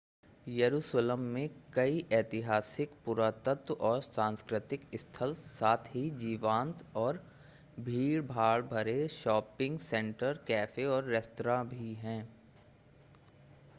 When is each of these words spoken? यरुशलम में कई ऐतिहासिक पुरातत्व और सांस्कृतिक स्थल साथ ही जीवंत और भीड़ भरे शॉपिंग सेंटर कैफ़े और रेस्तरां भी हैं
यरुशलम 0.47 1.19
में 1.33 1.49
कई 1.73 2.05
ऐतिहासिक 2.11 2.91
पुरातत्व 3.05 3.73
और 3.73 4.01
सांस्कृतिक 4.01 4.87
स्थल 4.95 5.33
साथ 5.33 5.95
ही 5.95 6.09
जीवंत 6.09 6.83
और 6.95 7.23
भीड़ 7.79 8.21
भरे 8.21 9.07
शॉपिंग 9.07 9.77
सेंटर 9.79 10.39
कैफ़े 10.47 10.85
और 10.85 11.03
रेस्तरां 11.03 11.63
भी 11.67 11.93
हैं 11.93 12.21